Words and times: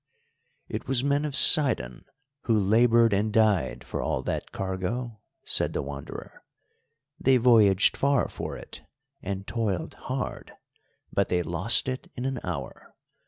"It 0.67 0.87
was 0.87 1.03
men 1.03 1.25
of 1.25 1.35
Sidon 1.35 2.05
who 2.45 2.57
laboured 2.59 3.13
and 3.13 3.31
died 3.31 3.83
for 3.83 4.01
all 4.01 4.23
that 4.23 4.51
cargo," 4.51 5.21
said 5.45 5.73
the 5.73 5.83
Wanderer; 5.83 6.41
"they 7.19 7.37
voyaged 7.37 7.95
far 7.95 8.27
for 8.27 8.57
it, 8.57 8.81
and 9.21 9.45
toiled 9.45 9.93
hard, 9.93 10.53
but 11.13 11.29
they 11.29 11.43
lost 11.43 11.87
it 11.87 12.09
in 12.15 12.25
an 12.25 12.39
hour. 12.43 12.95